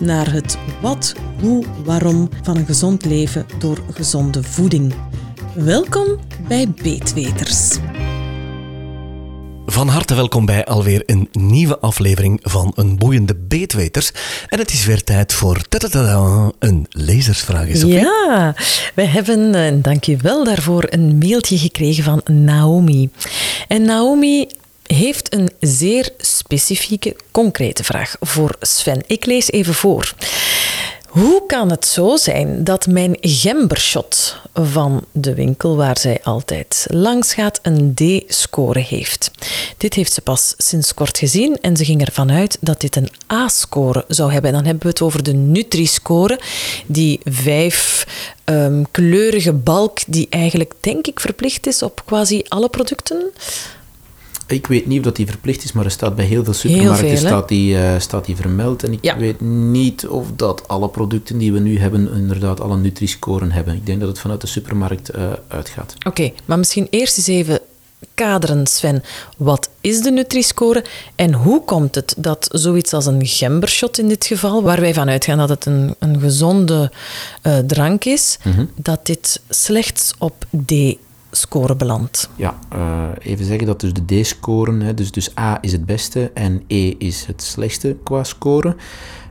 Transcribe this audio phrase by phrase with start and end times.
[0.00, 4.94] naar het wat, hoe, waarom van een gezond leven door gezonde voeding.
[5.54, 7.78] Welkom bij Beetweters.
[9.66, 14.12] Van harte welkom bij alweer een nieuwe aflevering van Een Boeiende Beetweters.
[14.48, 15.62] En het is weer tijd voor
[16.58, 17.66] een lezersvraag.
[17.66, 18.54] Is Ja,
[18.94, 23.10] we hebben, en dank je wel daarvoor, een mailtje gekregen van Naomi.
[23.68, 24.46] En Naomi
[24.94, 29.02] heeft een zeer specifieke, concrete vraag voor Sven.
[29.06, 30.14] Ik lees even voor.
[31.08, 37.34] Hoe kan het zo zijn dat mijn gembershot van de winkel waar zij altijd langs
[37.34, 39.30] gaat een D-score heeft?
[39.76, 43.08] Dit heeft ze pas sinds kort gezien en ze ging ervan uit dat dit een
[43.32, 44.50] A-score zou hebben.
[44.50, 46.40] En dan hebben we het over de Nutri-score,
[46.86, 48.06] die vijf
[48.44, 53.30] ehm, kleurige balk die eigenlijk denk ik verplicht is op quasi alle producten.
[54.48, 57.08] Ik weet niet of dat die verplicht is, maar er staat bij heel veel supermarkten
[57.08, 58.82] veel, staat, die, eh, staat die vermeld.
[58.82, 59.16] En ik Ja.
[59.16, 63.74] weet niet of dat alle producten die we nu hebben inderdaad alle Nutri-scoren hebben.
[63.74, 65.94] Ik denk dat het vanuit de supermarkt eh, uitgaat.
[66.06, 67.60] Oké, maar misschien eerst eens even
[68.14, 69.02] kaderen, Sven.
[69.36, 74.26] Wat is de Nutri-score en hoe komt het dat zoiets als een gembershot in dit
[74.26, 76.92] geval, waar wij van uitgaan dat het een, een gezonde
[77.42, 78.38] eh, drank is,
[78.74, 80.44] dat dit slechts op
[81.30, 82.30] D-score belandt?
[82.36, 86.62] Ja, eh, even zeggen dat dus de D-scoren, dus, dus A is het beste en
[86.66, 88.76] E is het slechtste qua score.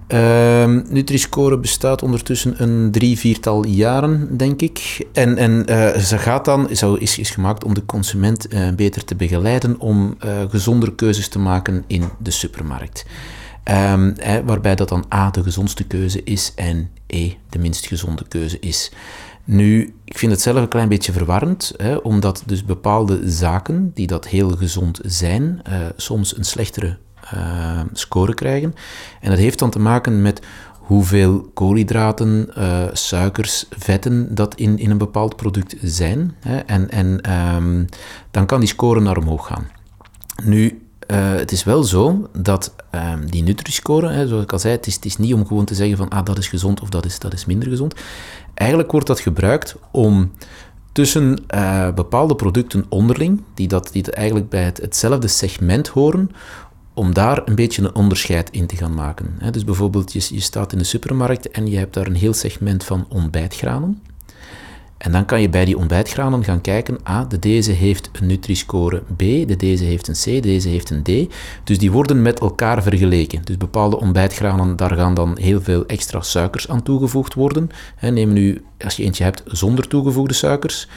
[0.08, 5.08] Ehm Nutri-score bestaat ondertussen een drie, viertal jaren, denk ik.
[5.14, 9.04] En, en eh, ze gaat dan, zo is, is gemaakt om de consument eh, beter
[9.04, 10.18] te begeleiden om
[10.50, 13.06] gezondere keuzes te maken in de supermarkt.
[13.68, 18.28] Ehm, hè, waarbij dat dan A de gezondste keuze is en E de minst gezonde
[18.28, 18.92] keuze is.
[19.48, 24.08] Nu, ik vind het zelf een klein beetje verwarrend, hè, omdat dus bepaalde zaken die
[24.08, 26.98] dat heel gezond zijn, eh, soms een slechtere
[27.32, 28.76] eh, score krijgen.
[29.22, 30.42] En dat heeft dan te maken met
[30.72, 36.36] hoeveel koolhydraten, eh, suikers, vetten dat in, in een bepaald product zijn.
[36.40, 37.86] Hè, en en ehm,
[38.32, 39.68] dan kan die score naar omhoog gaan.
[40.44, 44.96] Nu, het is wel zo dat ehm, die Nutri-score, zoals ik al zei, het is,
[44.96, 47.20] het is niet om gewoon te zeggen van ah, dat is gezond of dat is,
[47.20, 47.94] dat is minder gezond.
[48.58, 50.32] Eigenlijk wordt dat gebruikt om
[50.92, 56.32] tussen eh, bepaalde producten onderling, die, dat, die eigenlijk bij het, hetzelfde segment horen,
[56.94, 59.40] om daar een beetje een onderscheid in te gaan maken.
[59.52, 62.84] Dus bijvoorbeeld, je, je staat in de supermarkt en je hebt daar een heel segment
[62.84, 64.02] van ontbijtgranen.
[64.98, 68.98] En dan kan je bij die ontbijtgranen gaan kijken, ah, de deze heeft een Nutri-score
[69.16, 71.34] B, de deze heeft een C, de deze heeft een D.
[71.64, 73.42] Dus die worden met elkaar vergeleken.
[73.44, 77.70] Dus bepaalde ontbijtgranen, daar gaan dan heel veel extra suikers aan toegevoegd worden.
[78.02, 80.88] Neem nu, als je eentje hebt zonder toegevoegde suikers,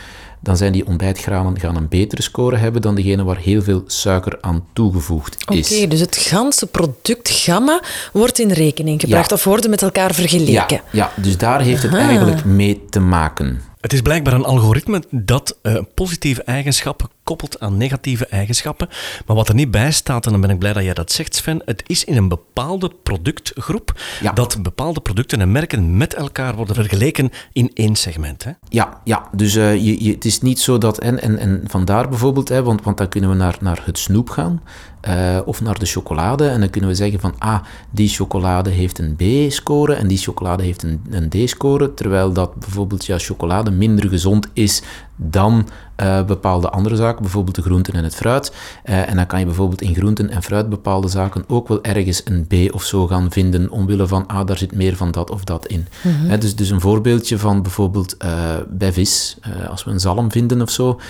[0.43, 4.39] dan zijn die ontbijtgranen gaan een betere score hebben dan degene waar heel veel suiker
[4.41, 5.89] aan toegevoegd Oké, is.
[5.89, 9.37] dus het ganse product gamma wordt in rekening gebracht Ja.
[9.37, 10.53] of worden met elkaar vergeleken.
[10.53, 12.07] Ja, ja, dus daar heeft het Aha.
[12.07, 13.61] eigenlijk mee te maken.
[13.81, 18.89] Het is blijkbaar een algoritme dat eh, positieve eigenschappen koppelt aan negatieve eigenschappen.
[19.27, 21.35] Maar wat er niet bij staat, en dan ben ik blij dat jij dat zegt,
[21.35, 24.33] Sven, het is in een bepaalde productgroep Ja.
[24.33, 28.45] dat bepaalde producten en merken met elkaar worden vergeleken in één segment.
[28.45, 28.51] Hè?
[28.69, 30.99] Ja, ja dus eh, je, je, het is niet zo dat...
[30.99, 34.31] En, en, en vandaar bijvoorbeeld, hè, want, want dan kunnen we naar, naar het snoep
[34.31, 34.63] gaan.
[35.01, 36.49] eh, of naar de chocolade.
[36.49, 37.35] En dan kunnen we zeggen van...
[37.39, 37.59] Ah,
[37.91, 41.95] die chocolade heeft een B-score en die chocolade heeft een, een D-score.
[41.95, 44.83] Terwijl dat bijvoorbeeld ja, chocolade minder gezond is
[45.23, 47.23] dan eh, bepaalde andere zaken.
[47.23, 48.53] Bijvoorbeeld de groenten en het fruit.
[48.83, 52.23] Eh, en dan kan je bijvoorbeeld in groenten en fruit bepaalde zaken ook wel ergens
[52.25, 53.71] een B of zo gaan vinden.
[53.71, 55.87] Omwille van, ah, daar zit meer van dat of dat in.
[56.03, 58.31] Hè, dus, dus een voorbeeldje van bijvoorbeeld eh,
[58.69, 59.39] bij vis.
[59.69, 61.01] als we een zalm vinden of zo.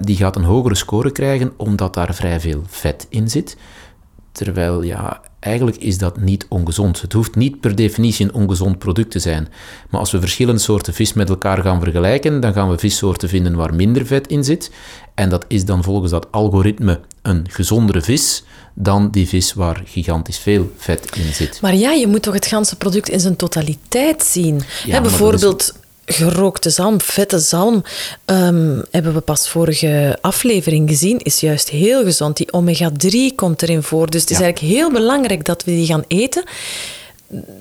[0.00, 3.56] die gaat een hogere score krijgen omdat daar vrij veel vet in zit.
[4.32, 7.00] Terwijl, ja, eigenlijk is dat niet ongezond.
[7.00, 9.48] Het hoeft niet per definitie een ongezond product te zijn.
[9.90, 13.54] Maar als we verschillende soorten vis met elkaar gaan vergelijken, dan gaan we vissoorten vinden
[13.54, 14.70] waar minder vet in zit.
[15.14, 18.44] En dat is dan volgens dat algoritme een gezondere vis
[18.74, 21.60] dan die vis waar gigantisch veel vet in zit.
[21.60, 24.62] Maar ja, je moet toch het ganse product in zijn totaliteit zien.
[24.84, 25.74] Ja, bijvoorbeeld
[26.08, 27.82] gerookte zalm, vette zalm,
[28.24, 32.36] ehm, hebben we pas vorige aflevering gezien, is juist heel gezond.
[32.36, 34.10] Die omega-3 komt erin voor.
[34.10, 36.44] Dus het is eigenlijk heel belangrijk dat we die gaan eten.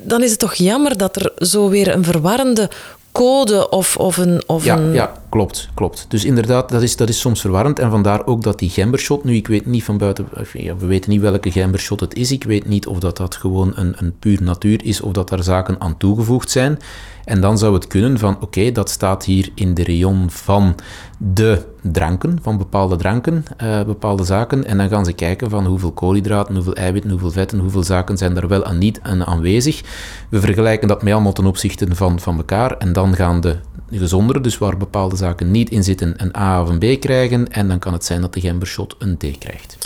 [0.03, 2.69] Dan is het toch jammer dat er zo weer een verwarrende
[3.11, 4.43] code of, of een...
[4.45, 4.93] Of ja, een...
[4.93, 6.05] ja, klopt, klopt.
[6.07, 7.79] Dus inderdaad, dat is, dat is soms verwarrend.
[7.79, 10.27] En vandaar ook dat die gembershot, nu ik weet niet van buiten...
[10.53, 12.31] We weten niet welke gembershot het is.
[12.31, 15.43] Ik weet niet of dat, dat gewoon een, een puur natuur is of dat daar
[15.43, 16.79] zaken aan toegevoegd zijn.
[17.25, 20.75] En dan zou het kunnen van, oké, dat staat hier in de rayon van
[21.17, 24.65] de dranken, van bepaalde dranken, uh, bepaalde zaken.
[24.65, 28.37] En dan gaan ze kijken van hoeveel koolhydraten, hoeveel eiwitten, hoeveel vetten, hoeveel zaken zijn
[28.37, 29.81] er wel en niet aanwezig.
[30.29, 32.77] We vergelijken dat met allemaal ten opzichte van, van elkaar.
[32.77, 33.55] En dan gaan de
[33.91, 37.51] gezondere, dus waar bepaalde zaken niet in zitten, een A of een B krijgen.
[37.51, 39.77] En dan kan het zijn dat de gembershot een D krijgt.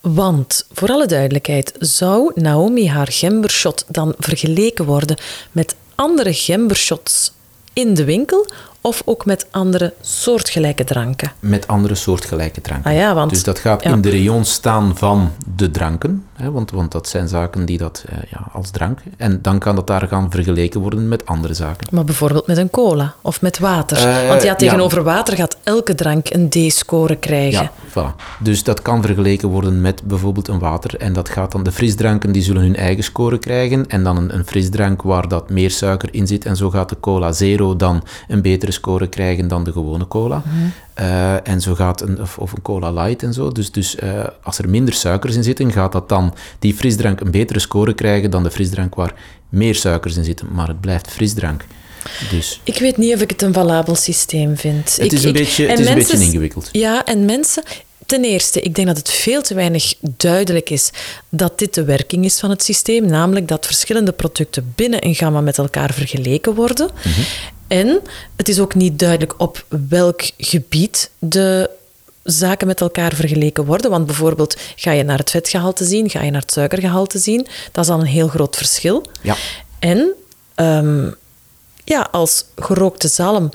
[0.00, 5.16] Want, voor alle duidelijkheid, zou Naomi haar gembershot dan vergeleken worden
[5.52, 7.32] met andere gembershots
[7.72, 8.46] in de winkel
[8.80, 11.32] of ook met andere soortgelijke dranken?
[11.40, 12.90] Met andere soortgelijke dranken.
[12.90, 13.90] Ah ja, want, dus dat gaat ja.
[13.90, 18.04] in de rayon staan van de dranken, hè, want, want dat zijn zaken die dat
[18.08, 18.98] eh, ja, als drank.
[19.16, 21.86] En dan kan dat daar gaan vergeleken worden met andere zaken.
[21.90, 23.96] Maar bijvoorbeeld met een cola of met water.
[23.96, 25.04] Eh, want ja, tegenover ja.
[25.04, 27.62] water gaat elke drank een D-score krijgen.
[27.62, 28.38] Ja, voilà.
[28.38, 30.96] Dus dat kan vergeleken worden met bijvoorbeeld een water.
[30.96, 33.86] En dat gaat dan, de frisdranken die zullen hun eigen score krijgen.
[33.88, 36.44] En dan een, een frisdrank waar dat meer suiker in zit.
[36.44, 40.42] En zo gaat de cola zero dan een betere score krijgen dan de gewone cola.
[40.44, 41.04] Mhm.
[41.06, 43.52] Uh, en zo gaat een, of, of, een cola light en zo.
[43.52, 47.30] Dus, dus uh, als er minder suikers in zitten, gaat dat dan die frisdrank een
[47.30, 49.14] betere score krijgen dan de frisdrank waar
[49.48, 50.46] meer suikers in zitten.
[50.52, 51.64] Maar het blijft frisdrank.
[52.30, 52.60] Dus.
[52.64, 54.96] Ik weet niet of ik het een valabel systeem vind.
[54.96, 56.68] Het ik, is een, ik, beetje, het is een beetje ingewikkeld.
[56.72, 57.62] Ja, en mensen...
[58.06, 60.90] Ten eerste, ik denk dat het veel te weinig duidelijk is
[61.28, 65.40] dat dit de werking is van het systeem, namelijk dat verschillende producten binnen een gamma
[65.40, 66.90] met elkaar vergeleken worden.
[66.92, 67.24] Mm -hmm.
[67.70, 68.00] En
[68.36, 71.70] het is ook niet duidelijk op welk gebied de
[72.22, 73.90] zaken met elkaar vergeleken worden.
[73.90, 77.84] Want bijvoorbeeld, ga je naar het vetgehalte zien, ga je naar het suikergehalte zien, dat
[77.84, 79.04] is al een heel groot verschil.
[79.22, 79.36] Ja.
[79.78, 80.14] En
[80.56, 81.14] um,
[81.84, 83.50] ja, als gerookte zalm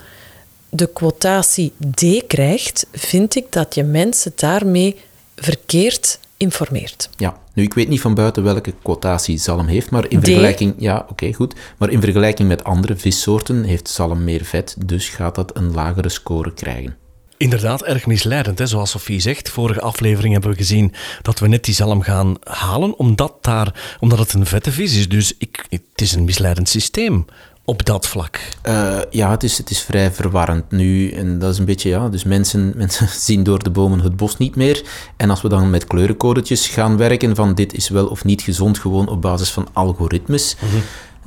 [0.70, 5.00] de quotatie D krijgt, vind ik dat je mensen daarmee
[5.36, 7.10] verkeerd informeert.
[7.18, 10.98] Ja, nu ik weet niet van buiten welke quotatie zalm heeft, maar in vergelijking, ja,
[10.98, 11.56] oké, okay, goed.
[11.78, 16.10] Maar in vergelijking met andere vissoorten heeft zalm meer vet, dus gaat dat een lagere
[16.10, 16.96] score krijgen.
[17.38, 18.60] Inderdaad, erg misleidend.
[18.60, 18.68] Hè?
[18.68, 22.98] Zoals Sophie zegt, vorige aflevering hebben we gezien dat we net die zalm gaan halen,
[22.98, 25.10] omdat, daar, omdat het een vette vis is.
[25.10, 27.26] Dus ik, het is een misleidend systeem
[27.66, 28.40] op dat vlak.
[28.68, 31.10] Uh, ja, het is, het is vrij verwarrend nu.
[31.12, 34.38] En dat is een beetje, ja, dus mensen, mensen zien door de bomen het bos
[34.38, 34.84] niet meer.
[35.18, 38.80] En als we dan met kleurencodetjes gaan werken van dit is wel of niet gezond,
[38.80, 40.76] gewoon op basis van algoritmes, Mhm.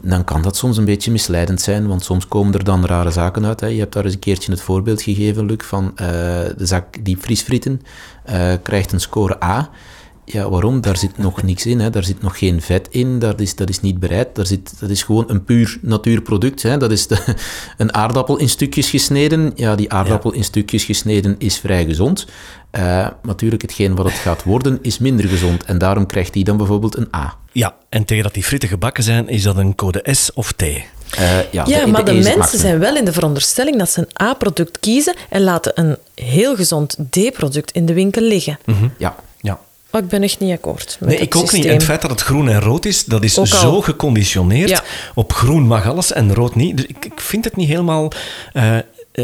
[0.08, 3.46] dan kan dat soms een beetje misleidend zijn, want soms komen er dan rare zaken
[3.46, 3.60] uit.
[3.60, 3.66] Hè.
[3.66, 6.06] Je hebt daar eens een keertje het voorbeeld gegeven, Luc, van uh,
[6.56, 7.82] de zak diepvriesfrieten
[8.30, 9.70] uh, krijgt een score A.
[10.30, 10.80] Ja, waarom?
[10.80, 11.90] Daar zit nog niks in, hè.
[11.90, 14.34] daar zit nog geen vet in, dat is, dat is niet bereid.
[14.34, 16.62] Daar zit, dat is gewoon een puur natuurproduct.
[16.62, 16.76] Hè.
[16.76, 17.18] Dat is de,
[17.76, 19.52] een aardappel in stukjes gesneden.
[19.54, 20.36] Ja, die aardappel ja.
[20.36, 22.26] in stukjes gesneden is vrij gezond.
[22.72, 25.64] Uh, natuurlijk, hetgeen wat het gaat worden, is minder gezond.
[25.64, 27.36] En daarom krijgt die dan bijvoorbeeld een A.
[27.52, 30.62] Ja, en tegen dat die fritten gebakken zijn, is dat een code S of T?
[30.62, 30.82] Uh,
[31.52, 34.26] ja, ja, de, maar de, de mensen zijn wel in de veronderstelling dat ze een
[34.26, 38.58] A-product kiezen en laten een heel gezond D-product in de winkel liggen.
[38.64, 38.92] Mm -hmm.
[38.98, 39.16] Ja.
[39.90, 41.60] Maar ik ben echt niet akkoord met Nee, ik ook systeem.
[41.60, 41.68] niet.
[41.68, 43.80] En het feit dat het groen en rood is, dat is Ook zo al.
[43.80, 44.68] geconditioneerd.
[44.68, 44.82] Ja.
[45.14, 46.76] Op groen mag alles en rood niet.
[46.76, 48.12] Dus ik, ik vind het niet helemaal
[48.54, 48.78] uh,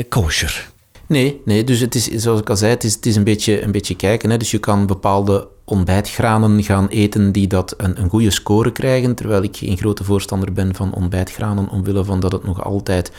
[0.09, 0.73] kosher.
[1.07, 3.63] Nee, nee, dus het is, zoals ik al zei, het is, het is een, beetje,
[3.63, 4.31] een beetje kijken.
[4.31, 4.37] Hè.
[4.37, 9.43] Dus je kan bepaalde ontbijtgranen gaan eten die dat een, een goede score krijgen, terwijl
[9.43, 13.11] ik geen grote voorstander ben van ontbijtgranen, omwille van dat het nog altijd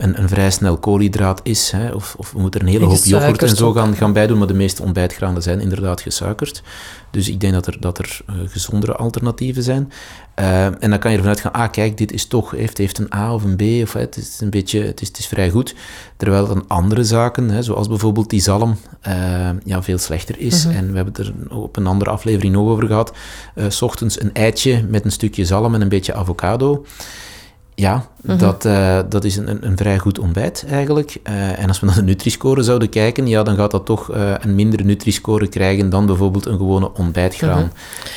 [0.00, 1.70] een, een vrij snel koolhydraat is.
[1.70, 1.90] Hè.
[1.90, 4.38] Of, of we moeten er een hele En hoop yoghurt en zo gaan, gaan bijdoen,
[4.38, 6.62] maar de meeste ontbijtgranen zijn inderdaad gesuikerd.
[7.10, 9.92] Dus ik denk dat er, dat er uh, gezondere alternatieven zijn.
[10.40, 13.14] Uh, en dan kan je ervan uitgaan, ah kijk, dit is toch, heeft, heeft een
[13.14, 15.74] A of een B, of het is een beetje, het is, het is vrij goed.
[16.16, 18.76] Terwijl dan andere zaken, hè, zoals bijvoorbeeld die zalm,
[19.08, 19.14] uh,
[19.64, 20.66] ja, veel slechter is.
[20.66, 20.76] Mhm.
[20.76, 23.12] En we hebben het er op een andere aflevering nog over gehad.
[23.54, 26.84] Uh, s ochtends een eitje met een stukje zalm en een beetje avocado.
[27.80, 28.38] Ja, Mhm.
[28.38, 31.16] dat, uh, dat is een, een vrij goed ontbijt eigenlijk.
[31.24, 34.34] Uh, en als we naar de Nutri-score zouden kijken, ja, dan gaat dat toch uh,
[34.40, 37.72] een mindere Nutri-score krijgen dan bijvoorbeeld een gewone ontbijtgraan.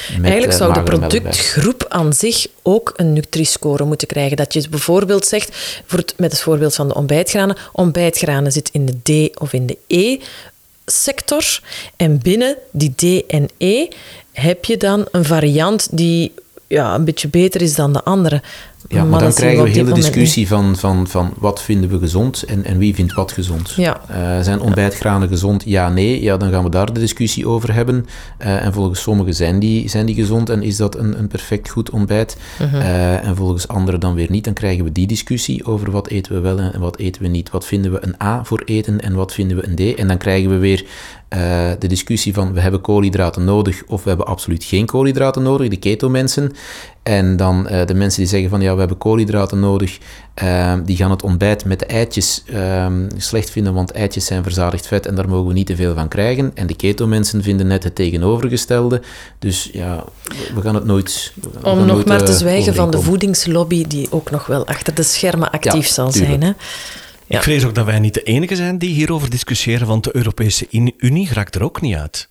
[0.09, 0.19] Mhm.
[0.19, 4.37] eh, Eigenlijk zou de productgroep aan zich ook een Nutri-score moeten krijgen.
[4.37, 8.85] Dat je bijvoorbeeld zegt, voor het, met het voorbeeld van de ontbijtgranen, ontbijtgranen zit in
[8.85, 11.59] de D of in de E-sector.
[11.95, 13.87] En binnen die D en E
[14.31, 16.33] heb je dan een variant die
[16.67, 18.41] ja, een beetje beter is dan de andere.
[18.87, 22.43] Ja, maar, dan krijgen we heel de discussie van, van, van wat vinden we gezond
[22.43, 23.73] en, en wie vindt wat gezond.
[23.75, 24.01] Ja.
[24.11, 25.63] Uh, zijn ontbijtgranen gezond?
[25.65, 26.21] Ja, nee.
[26.21, 28.05] Ja, dan gaan we daar de discussie over hebben.
[28.41, 31.69] Uh, en volgens sommigen zijn die, zijn die gezond en is dat een, een perfect
[31.69, 32.37] goed ontbijt.
[32.61, 32.79] Uh-huh.
[32.79, 34.43] Uh, en volgens anderen dan weer niet.
[34.43, 37.49] Dan krijgen we die discussie over wat eten we wel en wat eten we niet.
[37.49, 39.99] Wat vinden we een A voor eten en wat vinden we een D.
[39.99, 40.85] En dan krijgen we weer
[41.33, 41.39] uh,
[41.79, 45.77] de discussie van we hebben koolhydraten nodig of we hebben absoluut geen koolhydraten nodig, de
[45.77, 46.51] keto-mensen.
[47.03, 49.97] En dan uh, de mensen die zeggen van ja, we hebben koolhydraten nodig,
[50.43, 54.87] uh, die gaan het ontbijt met de eitjes ehm, slecht vinden, want eitjes zijn verzadigd
[54.87, 56.51] vet en daar mogen we niet te veel van krijgen.
[56.53, 59.01] En de keto-mensen vinden net het tegenovergestelde.
[59.39, 60.03] Dus ja,
[60.55, 61.33] we gaan het nooit.
[61.63, 65.51] Om nog maar te zwijgen van de voedingslobby, die ook nog wel achter de schermen
[65.51, 66.43] actief zal zijn.
[66.43, 66.51] Hè?
[67.33, 70.67] Ik vrees ook dat wij niet de enige zijn die hierover discussiëren, want de Europese
[70.97, 72.27] Unie raakt er ook niet uit.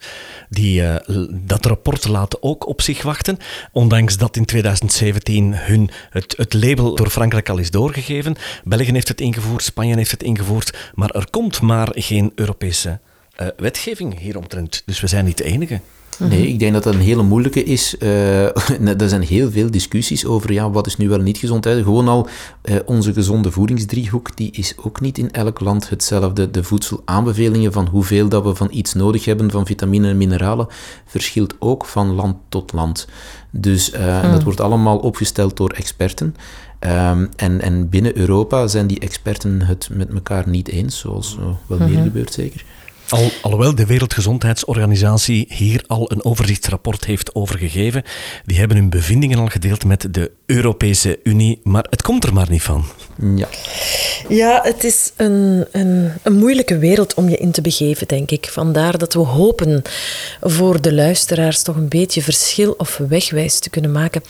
[0.48, 0.96] Die, uh,
[1.30, 3.38] dat rapport laat ook op zich wachten,
[3.72, 8.36] ondanks dat in 2017 hun, het, het label door Frankrijk al is doorgegeven.
[8.64, 13.00] België heeft het ingevoerd, Spanje heeft het ingevoerd, maar er komt maar geen Europese
[13.40, 14.82] uh, wetgeving hieromtrent.
[14.86, 15.80] Dus we zijn niet de enige.
[16.28, 17.96] Nee, ik denk dat dat een hele moeilijke is.
[17.98, 18.44] Uh,
[19.02, 21.64] er zijn heel veel discussies over ja, wat is nu wel niet gezond.
[21.64, 21.82] Hè.
[21.82, 22.28] Gewoon al
[22.64, 26.50] uh, onze gezonde voedingsdriehoek, die is ook niet in elk land hetzelfde.
[26.50, 30.66] De voedselaanbevelingen van hoeveel dat we van iets nodig hebben, van vitamine en mineralen,
[31.06, 33.06] verschilt ook van land tot land.
[33.50, 34.30] Dus uh, hmm.
[34.30, 36.36] dat wordt allemaal opgesteld door experten.
[36.80, 41.78] Um, en, en binnen Europa zijn die experten het met elkaar niet eens, zoals wel
[41.78, 42.02] meer mhm.
[42.02, 42.64] gebeurt zeker.
[43.12, 48.02] Al, alhoewel de Wereldgezondheidsorganisatie hier al een overzichtsrapport heeft over gegeven,
[48.44, 52.50] die hebben hun bevindingen al gedeeld met de Europese Unie, maar het komt er maar
[52.50, 52.84] niet van.
[53.36, 53.48] Ja,
[54.28, 58.48] ja het is een, een, een moeilijke wereld om je in te begeven, denk ik.
[58.50, 59.82] Vandaar dat we hopen
[60.40, 64.22] voor de luisteraars toch een beetje verschil of wegwijs te kunnen maken.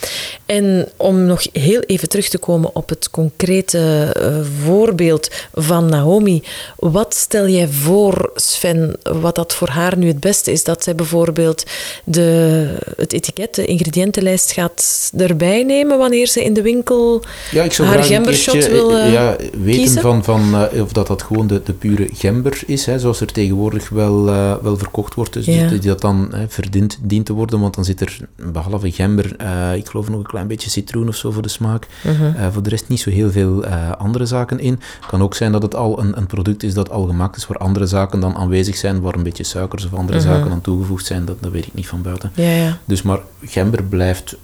[0.46, 6.42] En om nog heel even terug te komen op het concrete uh, voorbeeld van Naomi,
[6.76, 8.72] wat stel jij voor, Sven?
[8.72, 11.64] En wat dat voor haar nu het beste is, dat zij bijvoorbeeld
[12.04, 17.72] de, het etiket, de ingrediëntenlijst gaat erbij nemen wanneer ze in de winkel ja, ik
[17.72, 21.60] zou haar gembershot wil uh, ja, weten van, van uh, of dat, dat gewoon de,
[21.64, 25.32] de pure gember is, hè, zoals er tegenwoordig wel, uh, wel verkocht wordt.
[25.32, 25.68] Dus ja.
[25.68, 28.18] die, die, dat dan hè, verdient dient te worden, want dan zit er
[28.52, 29.36] behalve gember,
[29.76, 31.86] ik geloof nog een klein beetje citroen of zo voor de smaak.
[32.02, 32.12] -huh.
[32.12, 32.52] Mhm.
[32.52, 34.72] voor de rest niet zo heel veel andere zaken in.
[34.72, 37.44] Het kan ook zijn dat het al een, een product is dat al gemaakt is
[37.44, 40.28] voor andere zaken dan aanwezig zijn, waar een beetje suikers of andere mhm.
[40.28, 42.32] zaken aan toegevoegd zijn, dat, dat weet ik niet van buiten.
[42.34, 42.78] Ja, ja.
[42.84, 44.36] Dus maar gember blijft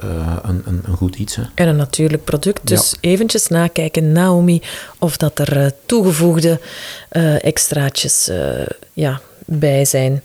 [0.43, 1.37] een, een, een, goed iets.
[1.37, 1.43] Hè.
[1.55, 2.67] En een natuurlijk product.
[2.67, 4.63] Dus eventjes nakijken, Naomi,
[4.99, 6.61] of dat er uh, toegevoegde
[7.13, 8.31] uh, extraatjes
[8.93, 10.23] ja, bij zijn.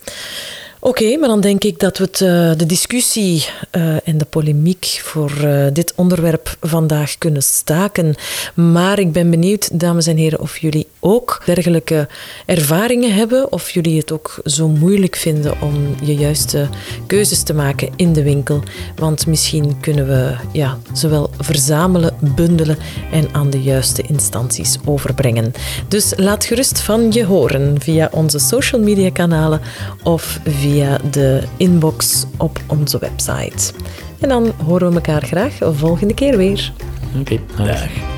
[0.86, 4.86] Oké, maar dan denk ik dat we het, uh, de discussie uh, en de polemiek
[5.04, 8.16] voor uh, dit onderwerp vandaag kunnen staken.
[8.54, 12.08] Maar ik ben benieuwd, dames en heren, of jullie ook dergelijke
[12.46, 13.52] ervaringen hebben.
[13.52, 16.68] Of jullie het ook zo moeilijk vinden om je juiste
[17.08, 18.64] keuzes te maken in de winkel.
[18.96, 22.78] Want misschien kunnen we ja, zowel verzamelen, bundelen
[23.12, 25.54] en aan de juiste instanties overbrengen.
[25.88, 29.62] Dus laat gerust van je horen via onze social media kanalen
[30.04, 33.74] of via via de inbox op onze website.
[34.20, 36.74] En dan horen we elkaar graag volgende keer weer.
[37.20, 38.13] Oké, okay, dag.